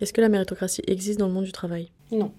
[0.00, 1.88] Est-ce que la méritocratie existe dans le monde du travail?
[2.10, 2.32] Non.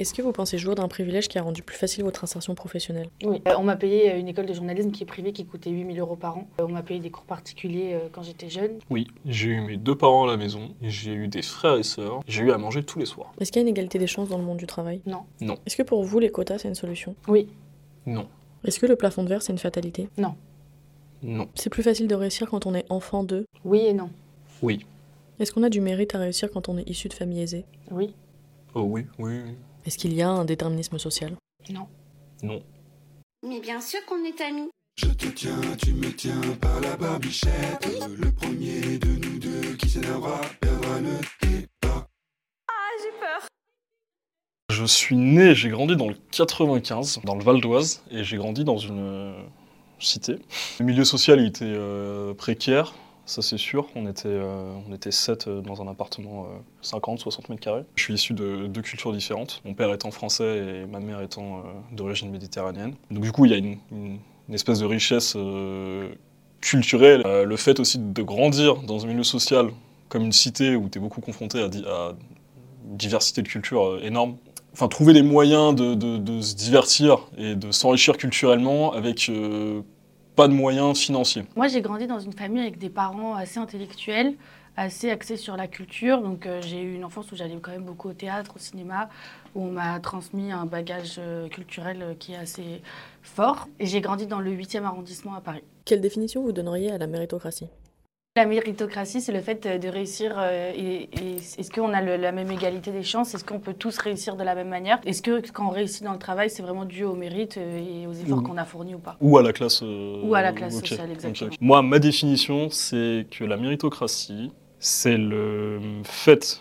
[0.00, 3.08] Est-ce que vous pensez jouir d'un privilège qui a rendu plus facile votre insertion professionnelle?
[3.24, 3.42] Oui.
[3.48, 5.98] Euh, on m'a payé euh, une école de journalisme qui est privée qui coûtait 8000
[5.98, 6.46] euros par an.
[6.60, 8.78] Euh, On m'a payé des cours particuliers euh, quand j'étais jeune.
[8.90, 12.20] Oui, j'ai eu mes deux parents à la maison, j'ai eu des frères et sœurs,
[12.28, 13.32] j'ai eu à manger tous les soirs.
[13.40, 15.00] Est-ce qu'il y a une égalité des chances dans le monde du travail?
[15.04, 15.22] Non.
[15.40, 15.56] Non.
[15.66, 17.16] Est-ce que pour vous, les quotas, c'est une solution?
[17.26, 17.48] Oui.
[18.06, 18.28] Non.
[18.64, 20.08] Est-ce que le plafond de verre, c'est une fatalité?
[20.16, 20.36] Non.
[21.56, 23.46] C'est plus facile de réussir quand on est enfant d'eux?
[23.64, 24.10] Oui et non.
[24.62, 24.86] Oui.
[25.40, 28.14] Est-ce qu'on a du mérite à réussir quand on est issu de famille aisée Oui.
[28.74, 29.54] Oh oui, oui, oui.
[29.86, 31.36] Est-ce qu'il y a un déterminisme social?
[31.70, 31.86] Non.
[32.42, 32.60] Non.
[33.46, 34.68] Mais bien sûr qu'on est amis.
[34.96, 37.86] Je te tiens, tu me tiens par la barbichette.
[38.18, 42.06] Le premier de nous deux qui s'énervera perdra le débat.
[44.72, 48.64] Je suis né, j'ai grandi dans le 95, dans le Val d'Oise, et j'ai grandi
[48.64, 49.42] dans une euh,
[50.00, 50.36] cité.
[50.80, 52.94] Le milieu social, il était euh, précaire,
[53.28, 53.86] ça c'est sûr.
[53.94, 57.84] On était, euh, on était sept euh, dans un appartement euh, 50, 60 mètres carrés.
[57.94, 61.58] Je suis issu de deux cultures différentes, mon père étant français et ma mère étant
[61.58, 62.94] euh, d'origine méditerranéenne.
[63.10, 64.18] Donc du coup, il y a une,
[64.50, 66.08] espèce de richesse euh,
[66.60, 67.22] culturelle.
[67.26, 69.70] Euh, le fait aussi de grandir dans un milieu social
[70.08, 74.36] comme une cité où tu es beaucoup confronté à, une diversité de cultures euh, énorme,
[74.72, 79.82] enfin trouver des moyens de, se divertir et de s'enrichir culturellement avec euh,
[80.38, 81.42] pas de moyens financiers.
[81.56, 84.36] Moi, j'ai grandi dans une famille avec des parents assez intellectuels,
[84.76, 86.22] assez axés sur la culture.
[86.22, 89.08] Donc, euh, j'ai eu une enfance où j'allais quand même beaucoup au théâtre, au cinéma,
[89.56, 92.82] où on m'a transmis un bagage euh, culturel euh, qui est assez
[93.20, 93.66] fort.
[93.80, 95.64] Et j'ai grandi dans le 8e arrondissement à Paris.
[95.84, 97.66] Quelle définition vous donneriez à la méritocratie?
[98.38, 100.36] La méritocratie, c'est le fait euh, de réussir.
[100.38, 103.34] euh, et, et est-ce qu'on a le- la même égalité des chances?
[103.34, 105.00] Est-ce qu'on peut tous réussir de la même manière?
[105.04, 108.06] Est-ce que quand on réussit dans le travail, c'est vraiment dû au mérite euh, et
[108.06, 109.16] aux efforts qu'on a fournis ou pas?
[109.20, 109.80] Ou à la classe.
[109.82, 111.50] euh, Ou à la classe sociale, exactement.
[111.60, 116.60] Moi, ma définition, c'est que la méritocratie, c'est le fait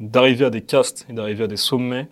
[0.00, 2.08] d'arriver à des castes et d'arriver à des sommets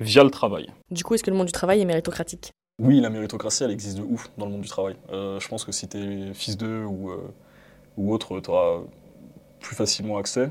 [0.00, 0.66] via le travail.
[0.90, 2.50] Du coup, est-ce que le monde du travail est méritocratique?
[2.82, 4.96] Oui, la méritocratie, elle existe de ouf dans le monde du travail.
[5.12, 7.12] Euh, je pense que si t'es fils d'eux ou,
[7.98, 8.80] euh, ou autre, t'auras
[9.60, 10.50] plus facilement accès.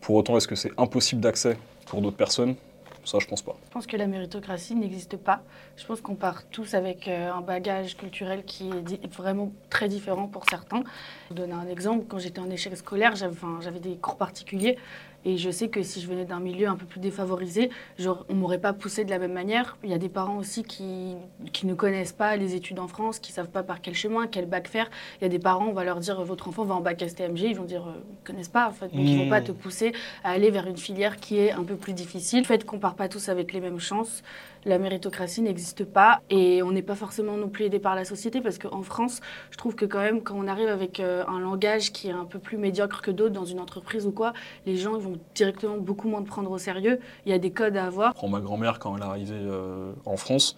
[0.00, 1.56] Pour autant, est-ce que c'est impossible d'accès
[1.86, 2.56] pour d'autres personnes?
[3.04, 3.56] Ça, je pense pas.
[3.66, 5.42] Je pense que la méritocratie n'existe pas.
[5.76, 10.28] Je pense qu'on part tous avec euh, un bagage culturel qui est vraiment très différent
[10.28, 10.84] pour certains.
[11.28, 12.04] Je vais donner un exemple.
[12.08, 14.78] Quand j'étais en échec scolaire, j'avais des cours particuliers.
[15.24, 18.34] Et je sais que si je venais d'un milieu un peu plus défavorisé, genre, on
[18.34, 19.76] m'aurait pas poussé de la même manière.
[19.84, 21.14] Il y a des parents aussi qui,
[21.52, 24.46] qui ne connaissent pas les études en France, qui savent pas par quel chemin, quel
[24.46, 24.90] bac faire.
[25.20, 27.40] Il y a des parents, on va leur dire votre enfant va en bac STMG,
[27.40, 29.30] ils vont dire euh, ils connaissent pas en fait, donc ils vont Mmh.
[29.30, 29.92] pas te pousser
[30.24, 32.40] à aller vers une filière qui est un peu plus difficile.
[32.40, 34.22] Le fait qu'on part pas tous avec les mêmes chances,
[34.64, 38.40] la méritocratie n'existe pas et on n'est pas forcément non plus aidé par la société
[38.40, 41.92] parce qu'en France, je trouve que quand même quand on arrive avec euh, un langage
[41.92, 44.32] qui est un peu plus médiocre que d'autres dans une entreprise ou quoi,
[44.66, 47.00] les gens vont directement beaucoup moins te prendre au sérieux.
[47.26, 48.14] Il y a des codes à avoir.
[48.14, 50.56] prends ma grand-mère quand elle est arrivée euh, en France,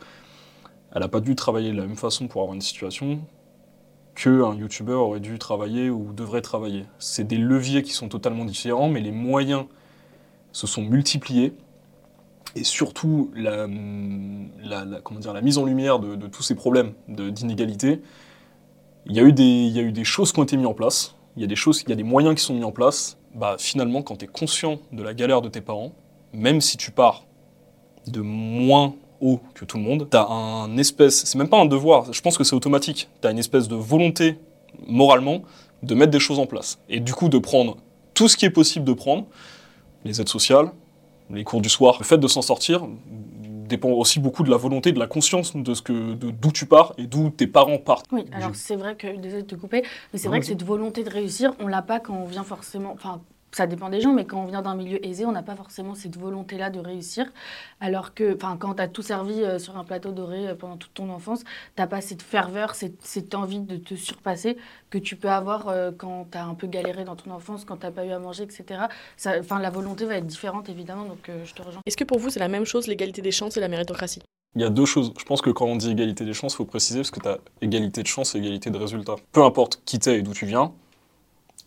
[0.94, 3.20] elle n'a pas dû travailler de la même façon pour avoir une situation
[4.14, 6.84] qu'un youtubeur aurait dû travailler ou devrait travailler.
[6.98, 9.64] C'est des leviers qui sont totalement différents, mais les moyens
[10.52, 11.52] se sont multipliés.
[12.56, 13.66] Et surtout, la,
[15.02, 18.00] comment dire, la mise en lumière de, tous ces problèmes d'inégalité,
[19.06, 20.66] il y, a eu des, il y a eu des choses qui ont été mises
[20.66, 22.64] en place, il y a des, choses, il y a des moyens qui sont mis
[22.64, 23.18] en place.
[23.34, 25.92] Bah, finalement, quand tu es conscient de la galère de tes parents,
[26.32, 27.24] même si tu pars
[28.06, 31.66] de moins haut que tout le monde, tu as un espèce, c'est même pas un
[31.66, 34.38] devoir, je pense que c'est automatique, tu as une espèce de volonté,
[34.86, 35.42] moralement,
[35.82, 36.78] de mettre des choses en place.
[36.88, 37.76] Et du coup, de prendre
[38.14, 39.26] tout ce qui est possible de prendre,
[40.04, 40.70] les aides sociales,
[41.30, 42.86] les cours du soir, le fait de s'en sortir
[43.64, 46.66] dépend aussi beaucoup de la volonté, de la conscience de ce que, de d'où tu
[46.66, 48.06] pars et d'où tes parents partent.
[48.12, 51.02] Oui, alors c'est vrai que, désolé de te couper, mais c'est vrai que cette volonté
[51.02, 53.22] de réussir, on l'a pas quand on vient forcément, enfin,
[53.56, 55.94] ça dépend des gens, mais quand on vient d'un milieu aisé, on n'a pas forcément
[55.94, 57.32] cette volonté-là de réussir.
[57.80, 60.76] Alors que, enfin, quand tu as tout servi euh, sur un plateau doré euh, pendant
[60.76, 61.44] toute ton enfance,
[61.76, 64.56] t'as pas cette ferveur, cette, cette envie de te surpasser
[64.94, 67.78] que tu peux avoir euh, quand tu as un peu galéré dans ton enfance, quand
[67.78, 68.82] tu pas eu à manger, etc.
[69.26, 71.80] Enfin, la volonté va être différente, évidemment, donc euh, je te rejoins.
[71.84, 74.22] Est-ce que pour vous, c'est la même chose l'égalité des chances et la méritocratie?
[74.54, 75.12] Il y a deux choses.
[75.18, 77.26] Je pense que quand on dit égalité des chances, il faut préciser parce que tu
[77.26, 79.16] as égalité de chances et égalité de résultats.
[79.32, 80.72] Peu importe qui t'es et d'où tu viens,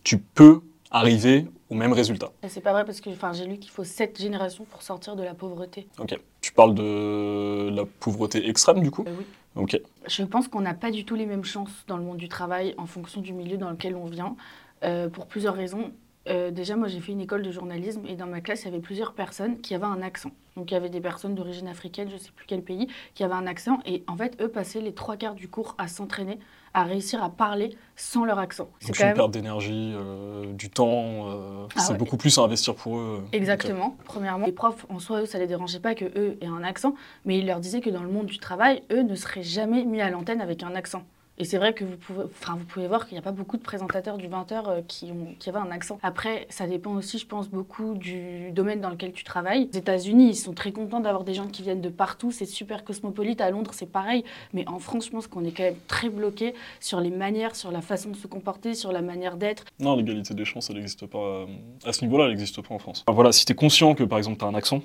[0.04, 2.32] tu peux arriver au même résultat.
[2.48, 5.34] C'est pas vrai parce que j'ai lu qu'il faut sept générations pour sortir de la
[5.34, 5.86] pauvreté.
[5.98, 6.18] Ok.
[6.40, 9.24] Tu parles de la pauvreté extrême du coup Euh, oui.
[9.56, 9.80] Ok.
[10.06, 12.74] Je pense qu'on n'a pas du tout les mêmes chances dans le monde du travail
[12.78, 14.36] en fonction du milieu dans lequel on vient,
[14.84, 15.92] euh, pour plusieurs raisons.
[16.28, 18.68] Euh, déjà, moi, j'ai fait une école de journalisme et dans ma classe, il y
[18.68, 20.30] avait plusieurs personnes qui avaient un accent.
[20.56, 23.24] Donc, il y avait des personnes d'origine africaine, je ne sais plus quel pays, qui
[23.24, 23.78] avaient un accent.
[23.86, 26.38] Et en fait, eux passaient les trois quarts du cours à s'entraîner,
[26.74, 28.68] à réussir à parler sans leur accent.
[28.80, 31.28] C'est une perte d'énergie, euh, du temps.
[31.28, 31.98] euh, Ah c'est ouais.
[31.98, 33.22] beaucoup plus à investir pour eux.
[33.32, 34.46] Exactement, premièrement.
[34.46, 36.94] Les profs, en soi, eux, ça les dérangeait pas que eux aient un accent,
[37.24, 40.00] mais ils leur disaient que dans le monde du travail, eux ne seraient jamais mis
[40.00, 41.02] à l'antenne avec un accent.
[41.40, 43.56] Et c'est vrai que vous pouvez, enfin, vous pouvez voir qu'il n'y a pas beaucoup
[43.56, 45.98] de présentateurs du 20h qui, ont, qui avaient un accent.
[46.02, 49.68] Après, ça dépend aussi, je pense, beaucoup du domaine dans lequel tu travailles.
[49.72, 52.32] Les États-Unis, ils sont très contents d'avoir des gens qui viennent de partout.
[52.32, 53.40] C'est super cosmopolite.
[53.40, 54.24] À Londres, c'est pareil.
[54.52, 57.70] Mais en France, je pense qu'on est quand même très bloqué sur les manières, sur
[57.70, 59.64] la façon de se comporter, sur la manière d'être.
[59.78, 61.18] Non, l'égalité des chances, elle n'existe pas.
[61.18, 61.46] euh,
[61.84, 63.04] À ce niveau-là, elle n'existe pas en France.
[63.06, 64.82] Voilà, si tu es conscient que, par exemple, tu as un accent,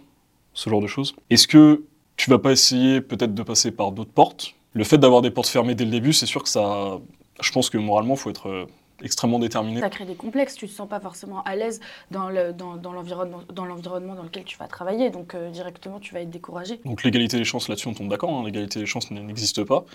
[0.53, 1.83] ce genre de choses, est-ce que
[2.15, 5.47] tu vas pas essayer peut-être de passer par d'autres portes Le fait d'avoir des portes
[5.47, 6.99] fermées dès le début, c'est sûr que ça.
[7.41, 8.65] Je pense que moralement, il faut être euh,
[9.03, 9.79] extrêmement déterminé.
[9.79, 11.79] Ça crée des complexes, tu te sens pas forcément à l'aise
[12.11, 15.99] dans le- dans, dans l'environnement dans, l'environnement dans lequel tu vas travailler, donc euh, directement
[15.99, 16.79] tu vas être découragé.
[16.85, 19.85] Donc l'égalité des chances, là-dessus, on tombe d'accord, hein, l'égalité des chances n'existe pas.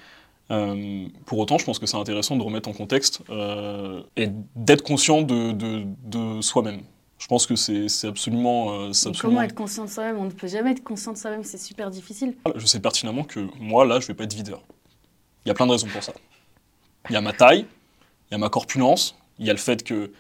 [0.50, 4.82] Euh, pour autant, je pense que c'est intéressant de remettre en contexte euh, et d'être
[4.82, 6.81] conscient de, de- de soi-même.
[7.19, 8.73] Je pense que c'est absolument...
[8.73, 9.19] euh, absolument...
[9.20, 10.19] Comment être conscient de soi-même?
[10.19, 12.37] On ne peut jamais être conscient de soi-même, c'est super difficile.
[12.55, 14.62] Je sais pertinemment que moi, là, je vais pas être videur.
[15.44, 16.12] Il y a plein de raisons pour ça.
[17.11, 17.67] Il y a ma taille,
[18.31, 20.12] il y a ma corpulence, il y a le fait que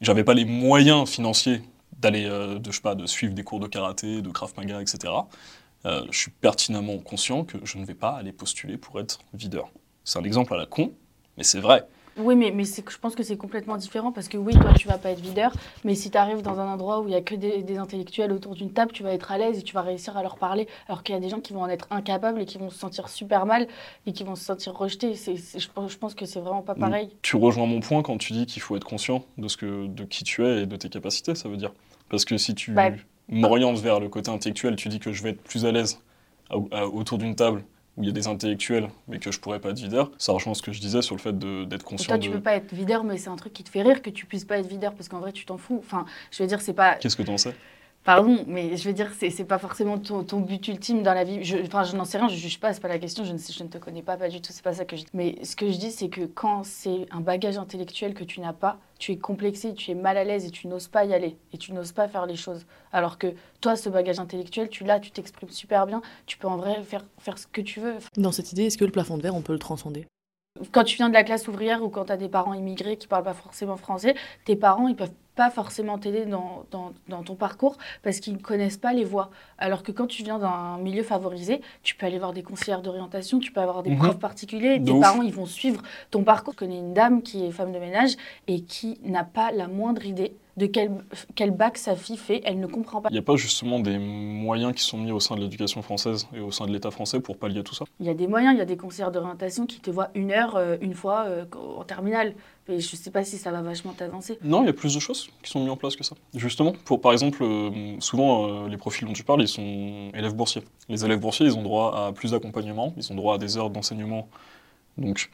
[0.00, 1.62] j'avais pas les moyens financiers
[1.98, 4.82] d'aller, euh, de, je sais pas, de suivre des cours de karaté, de krav maga,
[4.82, 5.12] etc.
[5.86, 9.70] Euh, je suis pertinemment conscient que je ne vais pas aller postuler pour être videur.
[10.02, 10.92] C'est un exemple à la con,
[11.36, 11.86] mais c'est vrai.
[12.16, 14.98] Oui, mais, mais je pense que c'est complètement différent parce que oui, toi, tu vas
[14.98, 15.52] pas être videur,
[15.84, 18.32] mais si tu arrives dans un endroit où il y a que des, des intellectuels
[18.32, 20.68] autour d'une table, tu vas être à l'aise et tu vas réussir à leur parler,
[20.88, 22.78] alors qu'il y a des gens qui vont en être incapables et qui vont se
[22.78, 23.66] sentir super mal
[24.06, 25.14] et qui vont se sentir rejetés.
[25.14, 27.08] Je, pense, je pense que c'est vraiment pas pareil.
[27.22, 30.04] Tu rejoins mon point quand tu dis qu'il faut être conscient de, ce que, de
[30.04, 31.72] qui tu es et de tes capacités, ça veut dire.
[32.10, 32.90] Parce que si tu Bah-
[33.28, 36.00] m'orientes vers le côté intellectuel, tu dis que je vais être plus à l'aise
[36.50, 37.64] autour d'une table
[37.96, 40.54] où il y a des intellectuels, mais que je pourrais pas être videur, ça rejoint
[40.54, 42.34] ce que je disais sur le fait d'être Et conscient toi, tu de...
[42.34, 44.44] peux pas être videur, mais c'est un truc qui te fait rire que tu puisses
[44.44, 45.78] pas être videur parce qu'en vrai, tu t'en fous.
[45.78, 46.94] Enfin, je veux dire, c'est pas.
[46.96, 47.54] Qu'est-ce que t'en sais?
[48.04, 51.24] Pardon, mais je veux dire, c'est c'est pas forcément ton, ton but ultime dans la
[51.24, 51.42] vie.
[51.42, 53.38] Je, enfin, je n'en sais rien, je juge pas, c'est pas la question, je ne,
[53.38, 55.10] sais- je ne te connais pas, pas du tout, c'est pas ça que je dis.
[55.14, 58.52] Mais ce que je dis, c'est que quand c'est un bagage intellectuel que tu n'as
[58.52, 61.38] pas, tu es complexé, tu es mal à l'aise et tu n'oses pas y aller.
[61.54, 62.66] Et tu n'oses pas faire les choses.
[62.92, 63.28] Alors que
[63.62, 67.06] toi, ce bagage intellectuel, tu l'as, tu t'exprimes super bien, tu peux en vrai faire,
[67.18, 67.94] faire ce que tu veux.
[68.18, 70.06] Dans cette idée, est-ce que le plafond de verre, on peut le transcender?
[70.72, 73.08] Quand tu viens de la classe ouvrière ou quand tu as des parents immigrés qui
[73.08, 74.14] parlent pas forcément français,
[74.44, 78.38] tes parents, ils peuvent pas forcément t'aider dans, dans, dans ton parcours parce qu'ils ne
[78.38, 79.30] connaissent pas les voies.
[79.58, 83.38] Alors que quand tu viens d'un milieu favorisé, tu peux aller voir des conseillères d'orientation,
[83.38, 83.98] tu peux avoir des Mhm.
[83.98, 85.00] profs particuliers, De tes ouf.
[85.00, 86.52] parents, ils vont suivre ton parcours.
[86.54, 88.12] Je connais une dame qui est femme de ménage
[88.46, 90.92] et qui n'a pas la moindre idée de quel,
[91.34, 93.08] quel bac sa fille fait, elle ne comprend pas.
[93.10, 96.28] Il n'y a pas justement des moyens qui sont mis au sein de l'éducation française
[96.32, 97.84] et au sein de l'État français pour pallier tout ça?
[97.98, 100.30] Il y a des moyens, il y a des conseillères d'orientation qui te voient une
[100.30, 101.44] heure, euh, une fois euh,
[101.76, 102.34] en terminale.
[102.68, 104.38] Mais je sais pas si ça va vachement t'avancer.
[104.42, 106.16] Non, il y a plus de choses qui sont mises en place que ça.
[106.34, 110.34] Justement, pour par exemple, euh, souvent euh, les profils dont tu parles, ils sont élèves
[110.34, 110.62] boursiers.
[110.88, 113.70] Les élèves boursiers, ils ont droit à plus d'accompagnement, ils ont droit à des heures
[113.70, 114.28] d'enseignement.
[114.98, 115.30] Donc,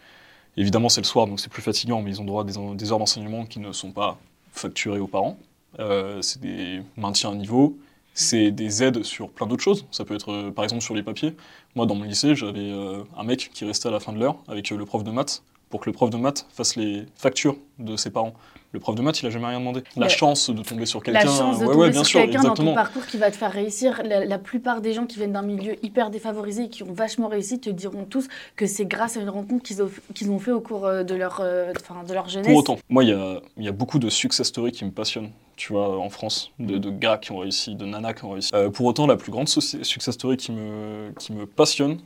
[0.57, 2.99] évidemment, c'est le soir, donc c'est plus fatigant, mais ils ont droit à des, heures
[2.99, 4.19] d'enseignement qui ne sont pas
[4.53, 5.39] facturées aux parents.
[5.79, 7.79] Euh, c'est des maintiens à niveau,
[8.15, 9.87] c'est des aides sur plein d'autres choses.
[9.91, 11.37] Ça peut être, par exemple, sur les papiers.
[11.77, 12.73] Moi, dans mon lycée, j'avais
[13.17, 15.81] un mec qui restait à la fin de l'heure avec le prof de maths pour
[15.81, 18.35] que le prof de maths fasse les factures de ses parents.
[18.73, 19.83] Le prof de maths, il a jamais rien demandé.
[19.97, 22.43] La chance de tomber sur La quelqu'un, chance de ouais, tomber ouais, bien sur quelqu'un
[22.43, 24.01] dans ton parcours qui va te faire réussir.
[24.05, 27.29] La, la plupart des gens qui viennent d'un milieu hyper défavorisé et qui ont vachement
[27.29, 30.53] réussi te diront tous que c'est grâce à une rencontre qu'ils ont, qu'ils ont fait
[30.53, 32.49] au cours euh, de leur, euh, de leur jeunesse.
[32.49, 35.31] Pour autant, moi, il y a, y a beaucoup de success stories qui me passionnent,
[35.57, 38.51] tu vois, en France, de, de gars qui ont réussi, de nanas qui ont réussi.
[38.55, 41.99] Euh, pour autant, la plus grande success story qui me, qui me passionne,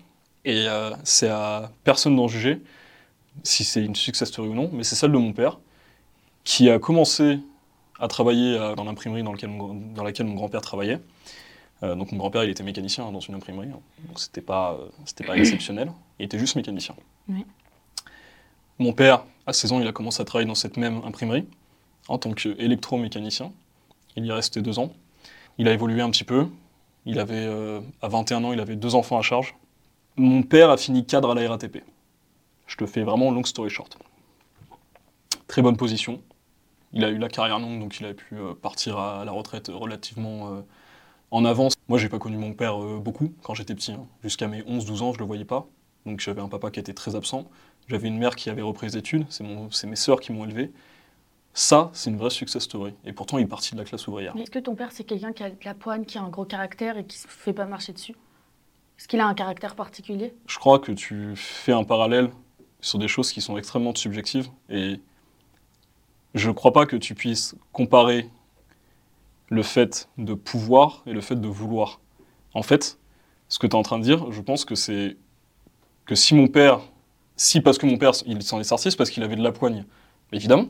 [0.47, 2.61] et euh, c'est à personne d'en juger
[3.43, 5.59] si c'est une success story ou non, mais c'est celle de mon père,
[6.45, 7.39] qui a commencé
[7.99, 11.01] à travailler euh, dans l'imprimerie dans, laquelle mon grand-père travaillait.
[11.83, 13.81] Euh, donc mon grand-père, il était mécanicien hein, dans une imprimerie, hein.
[14.07, 16.95] donc c'était pas, euh, c'était pas exceptionnel, il était juste mécanicien.
[17.29, 17.45] Oui.
[18.79, 21.47] Mon père, à 16 ans, il a commencé à travailler dans cette même imprimerie
[22.09, 23.53] en tant qu'électromécanicien.
[24.17, 24.93] Il y est resté deux ans.
[25.59, 26.49] Il a évolué un petit peu.
[27.07, 29.55] Il avait, euh, à 21 ans, il avait deux enfants à charge.
[30.17, 31.83] Mon père a fini cadre à la RATP.
[32.67, 33.99] Je te fais vraiment long story short.
[35.47, 36.23] Très bonne position.
[36.93, 39.69] Il a eu la carrière longue, donc il a pu euh, partir à la retraite
[39.73, 40.61] relativement euh,
[41.31, 41.75] en avance.
[41.89, 43.93] Moi, j'ai pas connu mon père euh, beaucoup quand j'étais petit.
[43.93, 44.07] hein.
[44.23, 45.67] Jusqu'à mes 11-12 ans, je le voyais pas.
[46.07, 47.51] Donc j'avais un papa qui était très absent.
[47.89, 49.27] J'avais une mère qui avait repris les études.
[49.31, 50.73] C'est mes sœurs qui m'ont élevé.
[51.53, 52.95] Ça, c'est une vraie success story.
[53.05, 54.35] Et pourtant, il est parti de la classe ouvrière.
[54.35, 56.29] Mais est-ce que ton père, c'est quelqu'un qui a de la poigne, qui a un
[56.29, 58.15] gros caractère et qui se fait pas marcher dessus?
[58.99, 60.35] Est-ce qu'il a un caractère particulier?
[60.47, 62.31] Je crois que tu fais un parallèle
[62.85, 64.49] sur des choses qui sont extrêmement subjectives.
[64.69, 65.01] Et
[66.35, 68.29] je ne crois pas que tu puisses comparer
[69.49, 72.01] le fait de pouvoir et le fait de vouloir.
[72.53, 72.99] En fait,
[73.49, 75.17] ce que tu es en train de dire, je pense que c'est
[76.05, 76.81] que si mon père,
[77.37, 79.53] si parce que mon père, il s'en est sorti, c'est parce qu'il avait de la
[79.53, 79.85] poigne.
[80.33, 80.67] Évidemment.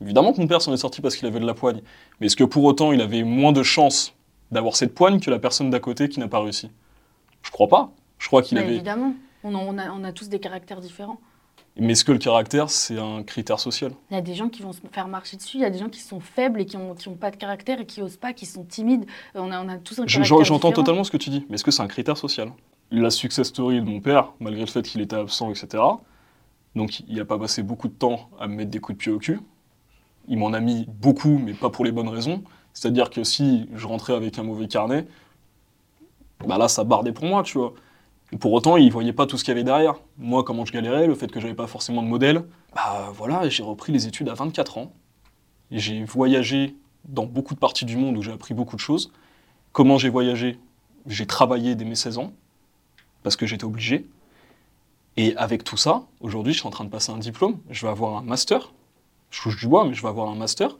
[0.00, 1.82] Évidemment que mon père s'en est sorti parce qu'il avait de la poigne.
[2.18, 4.14] Mais est-ce que pour autant il avait moins de chances
[4.50, 6.70] d'avoir cette poigne que la personne d'à côté qui n'a pas réussi?
[7.42, 7.92] Je crois pas.
[8.18, 8.74] Je crois qu'il avait.
[8.74, 11.20] Évidemment, on, en- on a, on a tous des caractères différents.
[11.76, 13.92] Mais est-ce que le caractère, c'est un critère social?
[14.10, 15.78] Il y a des gens qui vont se faire marcher dessus, il y a des
[15.78, 18.16] gens qui sont faibles et qui n'ont qui ont pas de caractère et qui osent
[18.16, 19.06] pas, qui sont timides.
[19.34, 21.30] Euh, On a, on a tous un Je- caractère j'en- J'entends totalement ce que tu
[21.30, 22.52] dis, mais est-ce que c'est un critère social?
[22.92, 25.82] La success story de mon père, malgré le fait qu'il était absent, etc.,
[26.76, 29.12] donc il n'a pas passé beaucoup de temps à me mettre des coups de pied
[29.12, 29.40] au cul.
[30.28, 32.42] Il m'en a mis beaucoup, mais pas pour les bonnes raisons.
[32.72, 35.06] C'est-à-dire que si je rentrais avec un mauvais carnet,
[36.46, 37.74] bah là, ça bardait pour moi, tu vois.
[38.40, 39.94] Pour autant, il voyait pas tout ce qu'il y avait derrière.
[40.18, 43.62] Moi, comment je galérais, le fait que j'avais pas forcément de modèle, bah voilà, j'ai
[43.62, 44.92] repris les études à 24 ans.
[45.70, 46.74] J'ai voyagé
[47.04, 49.12] dans beaucoup de parties du monde où j'ai appris beaucoup de choses.
[49.72, 50.58] Comment j'ai voyagé?
[51.06, 52.32] J'ai travaillé dès mes 16 ans,
[53.22, 54.06] parce que j'étais obligé.
[55.16, 57.92] Et avec tout ça, aujourd'hui, je suis en train de passer un diplôme, je vais
[57.92, 58.72] avoir un master.
[59.30, 60.76] Je touche du bois, mais je vais avoir un master.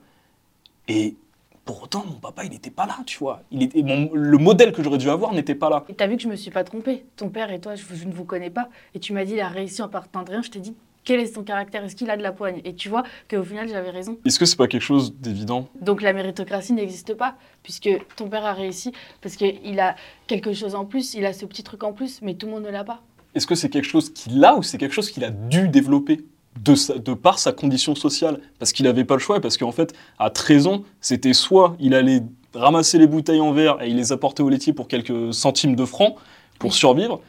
[0.88, 1.16] Et
[1.64, 3.42] pour autant, mon papa, il n'était pas là, tu vois.
[3.50, 5.84] Il était, mon- le modèle que j'aurais dû avoir n'était pas là.
[5.88, 7.04] Et t'as vu que je me suis pas trompée.
[7.16, 8.68] Ton père et toi, je, je ne vous connais pas.
[8.94, 10.42] Et tu m'as dit, il a réussi en partant de rien.
[10.42, 11.84] Je t'ai dit, quel est son caractère?
[11.84, 12.60] Est-ce qu'il a de la poigne?
[12.64, 14.18] Et tu vois qu'au final, j'avais raison.
[14.24, 15.68] Est-ce que c'est pas quelque chose d'évident?
[15.80, 18.92] Donc la méritocratie n'existe pas, puisque ton père a réussi,
[19.22, 22.34] parce qu'il a quelque chose en plus, il a ce petit truc en plus, mais
[22.34, 23.02] tout le monde ne l'a pas.
[23.34, 26.24] Est-ce que c'est quelque chose qu'il a ou c'est quelque chose qu'il a dû développer?
[26.62, 29.56] De, sa- de par sa condition sociale Parce qu'il n'avait pas le choix, et parce
[29.56, 32.22] qu'en fait, à 13 ans, c'était soit il allait
[32.54, 35.84] ramasser les bouteilles en verre et il les apportait au laitier pour quelques centimes de
[35.84, 36.14] francs
[36.58, 37.20] pour survivre,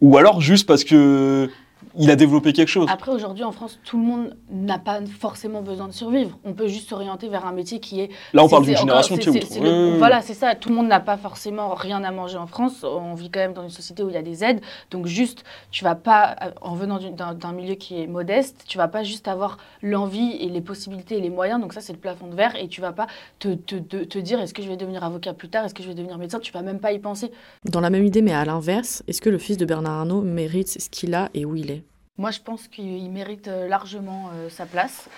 [0.00, 1.50] ou alors juste parce que
[1.98, 2.86] il a développé quelque chose.
[2.90, 6.38] Après, aujourd'hui, en France, tout le monde n'a pas forcément besoin de survivre.
[6.44, 9.28] On peut juste s'orienter vers un métier qui est Là, on parle d'une génération qui
[9.28, 9.98] est le-.
[9.98, 10.54] Voilà, c'est ça.
[10.54, 12.84] Tout le monde n'a pas forcément rien à manger en France.
[12.84, 14.60] On vit quand même dans une société où il y a des aides.
[14.90, 18.78] Donc juste, tu vas pas, euh, en venant d'un d'un milieu qui est modeste, tu
[18.78, 21.60] vas pas juste avoir l'envie et les possibilités et les moyens.
[21.60, 22.54] Donc ça, c'est le plafond de verre.
[22.56, 23.06] Et tu vas pas
[23.38, 25.64] te, te, te- te dire, est-ce que je vais devenir avocat plus tard?
[25.64, 26.38] Est-ce que je vais devenir médecin?
[26.40, 27.30] Tu vas même pas y penser.
[27.64, 30.68] Dans la même idée, mais à l'inverse, est-ce que le fils de Bernard Arnault mérite
[30.68, 31.73] ce qu'il a et où il est?
[32.16, 35.08] Moi, je pense qu'il mérite euh, largement euh, sa place.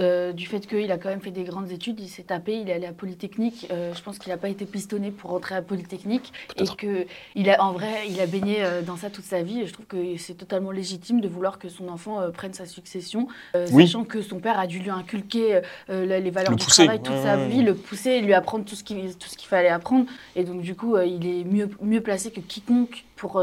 [0.00, 2.68] Euh, du fait qu'il a quand même fait des grandes études, il s'est tapé, il
[2.68, 3.66] est allé à Polytechnique.
[3.70, 7.48] Euh, je pense qu'il n'a pas été pistonné pour rentrer à Polytechnique et que il
[7.50, 9.60] a, en vrai, il a baigné euh, dans ça toute sa vie.
[9.62, 13.28] Et je trouve que c'est totalement légitime de vouloir que son enfant prenne sa succession,
[13.72, 13.86] Oui.
[13.86, 16.84] sachant que son père a dû lui inculquer le- les valeurs Le du pousser.
[16.84, 19.68] travail toute sa vie, le pousser, lui apprendre tout ce qu'il tout ce qu'il fallait
[19.68, 20.06] apprendre.
[20.34, 23.40] Et donc du coup, il est mieux mieux placé que quiconque pour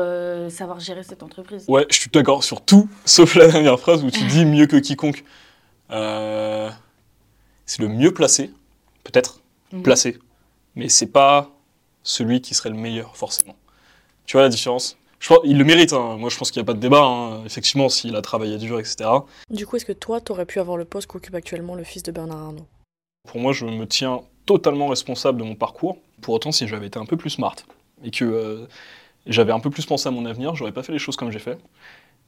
[0.49, 1.65] savoir gérer cette entreprise.
[1.67, 4.77] Ouais, je suis d'accord sur tout, sauf la dernière phrase où tu dis mieux que
[4.77, 5.23] quiconque.
[5.91, 6.69] Euh,
[7.65, 8.51] c'est le mieux placé,
[9.03, 9.39] peut-être,
[9.71, 9.83] Mhm.
[9.83, 10.19] placé,
[10.75, 11.49] mais c'est pas
[12.03, 13.55] celui qui serait le meilleur, forcément.
[14.25, 14.97] Tu vois la différence?
[15.19, 16.17] Je pense, Il le mérite, hein.
[16.17, 17.45] moi je pense qu'il n'y a pas de débat, hein.
[17.45, 19.09] effectivement, s'il a travaillé dur, etc.
[19.49, 22.11] Du coup, est-ce que toi, t'aurais pu avoir le poste qu'occupe actuellement le fils de
[22.11, 22.67] Bernard Arnault?
[23.27, 25.97] Pour moi, je me tiens totalement responsable de mon parcours.
[26.21, 27.55] Pour autant, si j'avais été un peu plus smart
[28.03, 28.67] et que euh,
[29.25, 31.39] j'avais un peu plus pensé à mon avenir, j'aurais pas fait les choses comme j'ai
[31.39, 31.57] fait.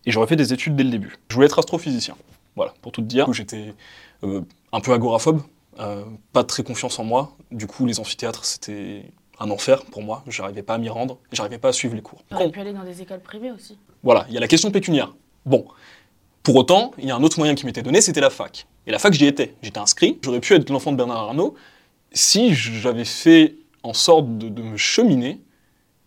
[0.06, 1.18] Et j'aurais fait des études dès le début.
[1.30, 2.16] Je voulais être astrophysicien.
[2.56, 3.32] Voilà, pour tout te dire.
[3.34, 3.74] J'étais
[4.24, 5.42] euh, un peu agoraphobe,
[5.80, 7.36] euh, pas très confiance en moi.
[7.52, 10.24] Du coup, les amphithéâtres, c'était un enfer pour moi.
[10.28, 12.24] J'arrivais pas à m'y rendre, j'arrivais pas à suivre les cours.
[12.32, 13.78] Aurait pu aller dans des écoles privées aussi.
[14.04, 15.14] Voilà, il y a la question pécuniaire.
[15.46, 15.66] Bon,
[16.44, 18.68] pour autant, il y a un autre moyen qui m'était donné, c'était la fac.
[18.88, 19.56] Et la fac, j'y étais.
[19.62, 20.20] J'étais inscrit.
[20.24, 21.56] J'aurais pu être l'enfant de Bernard Arnault
[22.12, 25.42] si j'avais fait en sorte de, de me cheminer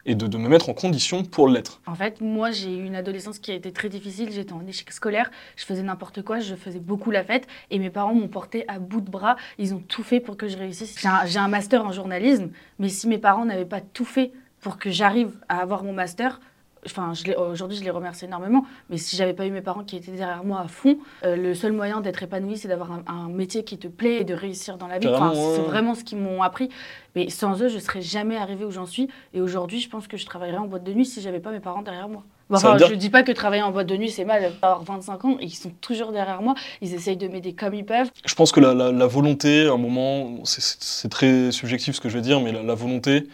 [0.08, 1.82] et de, me mettre en condition pour l'être.
[1.86, 4.32] En fait, moi, j'ai eu une adolescence qui a été très difficile.
[4.32, 5.30] J'étais en échec scolaire.
[5.54, 6.40] Je faisais n'importe quoi.
[6.40, 7.46] Je faisais beaucoup la fête.
[7.70, 9.36] Et mes parents m'ont porté à bout de bras.
[9.58, 10.98] Ils ont tout fait pour que je réussisse.
[11.26, 12.48] J'ai un master en journalisme.
[12.78, 16.40] Mais si mes parents n'avaient pas tout fait pour que j'arrive à avoir mon master,
[16.90, 17.12] Enfin,
[17.50, 18.64] aujourd'hui, je les remercie énormément.
[18.90, 21.54] Mais si j'avais pas eu mes parents qui étaient derrière moi à fond, euh, le
[21.54, 24.76] seul moyen d'être épanoui, c'est d'avoir un, un métier qui te plaît et de réussir
[24.78, 25.06] dans la vie.
[25.08, 26.68] Enfin, c'est vraiment ce qu'ils m'ont appris.
[27.16, 29.08] Mais sans eux, je serais jamais arrivée où j'en suis.
[29.34, 31.60] Et aujourd'hui, je pense que je travaillerais en boîte de nuit si j'avais pas mes
[31.60, 32.22] parents derrière moi.
[32.50, 34.52] Enfin, dire- je dis pas que travailler en boîte de nuit c'est mal.
[34.62, 36.54] avoir 25 ans et ils sont toujours derrière moi.
[36.80, 38.10] Ils essayent de m'aider comme ils peuvent.
[38.24, 42.08] Je pense que la, la- la volonté, à un moment, c'est très subjectif ce que
[42.08, 43.28] je vais dire, mais la, la volonté,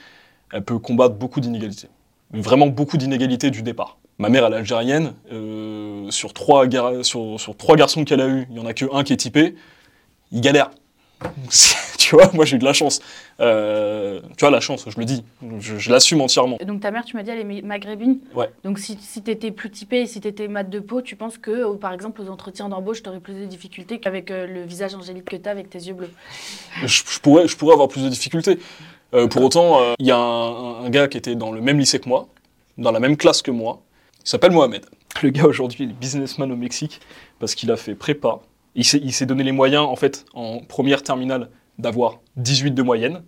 [0.53, 1.89] elle peut combattre beaucoup d'inégalités.
[2.35, 3.99] Vraiment beaucoup d'inégalités du départ.
[4.19, 5.15] Ma mère, elle est algérienne.
[5.33, 8.75] euh, sur, trois gar- sur, sur trois garçons qu'elle a eus, il y en a
[8.75, 9.55] que un qui est typé.
[10.33, 10.71] ils galèrent.
[11.99, 13.01] tu vois, moi j'ai eu de la chance.
[13.41, 15.25] Euh, tu vois, la chance, je le dis,
[15.59, 16.59] je, je l'assume entièrement.
[16.61, 18.51] Et Donc ta mère, tu m'as dit, elle est ma- maghrébine Ouais.
[18.63, 21.17] Donc si, si tu étais plus typé et si tu étais mat de peau, tu
[21.17, 24.47] penses que, euh, par exemple, aux entretiens d'embauche, tu aurais plus de difficultés qu'avec euh,
[24.47, 26.11] le visage angélique que tu as avec tes yeux bleus?
[26.85, 28.59] Je, je pourrais, je pourrais avoir plus de difficultés.
[29.15, 31.79] Euh, pour autant, euh, il y a un, un gars qui était dans le même
[31.79, 32.29] lycée que moi,
[32.79, 33.83] dans la même classe que moi,
[34.25, 34.85] il s'appelle Mohamed.
[35.23, 37.01] Le gars aujourd'hui, il est businessman au Mexique
[37.39, 38.41] parce qu'il a fait prépa.
[38.75, 42.83] Il s'est, il s'est donné les moyens, en fait, en première terminale, d'avoir 18 de
[42.83, 43.23] moyenne,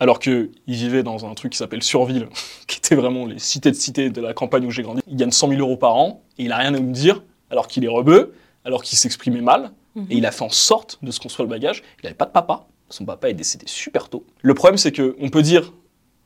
[0.00, 2.28] alors qu'il vivait dans un truc qui s'appelle Surville,
[2.66, 5.02] qui était vraiment les cités de cités de la campagne où j'ai grandi.
[5.06, 7.68] Il gagne 100 000 euros par an et il a rien à me dire, alors
[7.68, 8.32] qu'il est rebeu,
[8.64, 9.72] alors qu'il s'exprimait mal,
[10.10, 11.82] et il a fait en sorte de se construire le bagage.
[12.00, 12.66] Il n'avait pas de papa.
[12.90, 14.24] Son papa est décédé super tôt.
[14.42, 15.72] Le problème, c'est qu'on peut dire,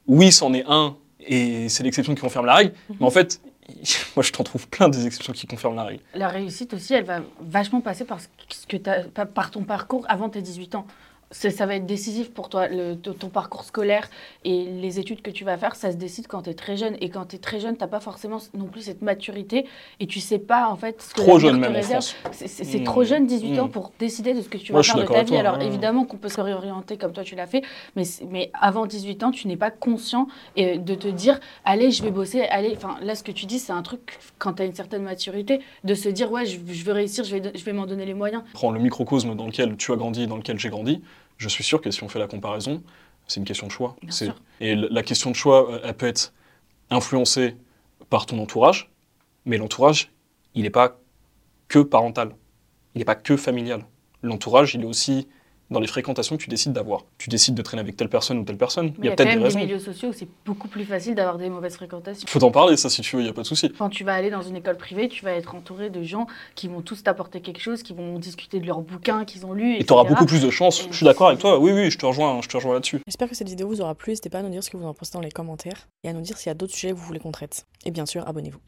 [0.06, 3.40] oui, c'en est un, et c'est l'exception qui confirme la règle, mais en fait,
[4.16, 6.02] moi, je t'en trouve plein des exceptions qui confirment la règle.
[6.14, 10.42] La réussite aussi, elle va vachement passer par, ce que par ton parcours avant tes
[10.42, 10.86] 18 ans.
[11.32, 12.68] Ça va être décisif pour toi.
[12.68, 14.08] Le- ton parcours scolaire
[14.44, 16.96] et les études que tu vas faire, ça se décide quand tu es très jeune.
[17.00, 19.66] Et quand tu es très jeune, tu n'as pas forcément non plus cette maturité
[19.98, 21.82] et tu sais pas en fait ce que Trop jeune te même.
[21.82, 22.84] C'est- c'est Mmh.
[22.84, 23.70] trop jeune, 18 ans, Mmh.
[23.70, 25.30] pour décider de ce que tu vas faire de ta vie.
[25.30, 25.66] toi, Alors ouais.
[25.66, 27.62] évidemment qu'on peut se réorienter comme toi tu l'as fait,
[27.96, 32.02] mais, mais avant 18 ans, tu n'es pas conscient et de te dire, allez, je
[32.02, 32.74] vais bosser, allez.
[32.76, 35.60] Enfin, là, ce que tu dis, c'est un truc, quand tu as une certaine maturité,
[35.84, 38.14] de se dire, ouais, je, je veux réussir, je vais, je vais m'en donner les
[38.14, 38.42] moyens.
[38.52, 41.00] Prends le microcosme dans lequel tu as grandi, dans lequel j'ai grandi.
[41.42, 42.84] Je suis sûr que si on fait la comparaison,
[43.26, 43.96] c'est une question de choix.
[44.60, 46.32] Et la question de choix, euh, elle peut être
[46.88, 47.56] influencée
[48.10, 48.92] par ton entourage,
[49.44, 50.12] mais l'entourage,
[50.54, 51.00] il n'est pas
[51.66, 52.36] que parental,
[52.94, 53.84] il n'est pas que familial.
[54.22, 55.26] L'entourage, il est aussi
[55.72, 57.04] dans les fréquentations que tu décides d'avoir.
[57.18, 59.18] Tu décides de traîner avec telle personne ou telle personne, il y a quand peut-être
[59.18, 59.58] des même des raisons.
[59.58, 62.26] milieux sociaux où c'est beaucoup plus facile d'avoir des mauvaises fréquentations.
[62.28, 63.72] Faut en parler, ça, si tu veux, il n'y a pas de souci.
[63.76, 66.68] Quand tu vas aller dans une école privée, tu vas être entouré de gens qui
[66.68, 69.76] vont tous t'apporter quelque chose, qui vont discuter de leurs bouquins qu'ils ont lus.
[69.76, 70.82] Et tu auras beaucoup plus de chance.
[70.82, 71.58] Et Je suis d'accord avec toi.
[71.58, 73.00] Oui, oui, je te rejoins, je te rejoins là-dessus.
[73.06, 74.12] J'espère que cette vidéo vous aura plu.
[74.12, 76.12] N'hésitez pas à nous dire ce que vous en pensez dans les commentaires et à
[76.12, 77.66] nous dire s'il y a d'autres sujets que vous voulez qu'on traite.
[77.84, 78.58] Et bien sûr, abonnez-vous.